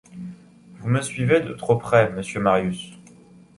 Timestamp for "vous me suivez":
0.79-1.41